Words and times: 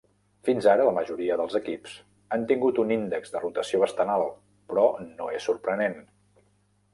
Fins 0.47 0.67
ara, 0.69 0.85
la 0.87 0.93
majoria 0.93 1.35
dels 1.41 1.57
equips 1.59 1.93
han 2.37 2.45
tingut 2.51 2.81
un 2.85 2.95
índex 2.95 3.35
de 3.35 3.43
rotació 3.43 3.83
bastant 3.85 4.13
alt, 4.15 4.41
però 4.73 4.87
no 5.05 5.29
és 5.37 5.47
sorprenent. 5.51 6.01